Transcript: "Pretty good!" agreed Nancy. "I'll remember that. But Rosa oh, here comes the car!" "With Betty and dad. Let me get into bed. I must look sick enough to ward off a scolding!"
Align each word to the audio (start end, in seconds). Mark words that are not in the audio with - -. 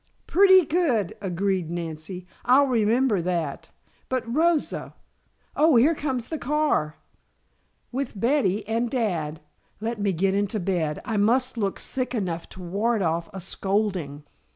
"Pretty 0.25 0.65
good!" 0.65 1.15
agreed 1.21 1.69
Nancy. 1.69 2.25
"I'll 2.43 2.65
remember 2.65 3.21
that. 3.21 3.69
But 4.09 4.23
Rosa 4.25 4.95
oh, 5.55 5.75
here 5.75 5.93
comes 5.93 6.29
the 6.29 6.39
car!" 6.39 6.95
"With 7.91 8.19
Betty 8.19 8.67
and 8.67 8.89
dad. 8.89 9.41
Let 9.79 10.01
me 10.01 10.11
get 10.11 10.33
into 10.33 10.59
bed. 10.59 11.01
I 11.05 11.17
must 11.17 11.55
look 11.55 11.77
sick 11.79 12.15
enough 12.15 12.49
to 12.49 12.63
ward 12.63 13.03
off 13.03 13.29
a 13.31 13.39
scolding!" 13.39 14.23